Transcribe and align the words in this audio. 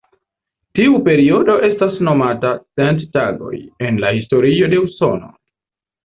Tiu 0.77 0.93
periodo 1.07 1.57
estas 1.67 1.99
nomata 2.07 2.53
„cent 2.79 3.03
tagoj” 3.17 3.59
en 3.89 4.01
la 4.05 4.11
historio 4.15 4.71
de 4.73 4.81
Usono. 4.87 5.29